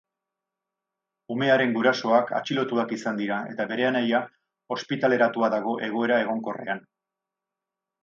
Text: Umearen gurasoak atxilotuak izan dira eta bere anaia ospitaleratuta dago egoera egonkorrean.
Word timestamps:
Umearen 1.35 1.75
gurasoak 1.75 2.33
atxilotuak 2.39 2.95
izan 2.99 3.21
dira 3.21 3.39
eta 3.53 3.69
bere 3.75 3.87
anaia 3.93 4.25
ospitaleratuta 4.79 5.55
dago 5.59 5.81
egoera 5.93 6.23
egonkorrean. 6.27 6.87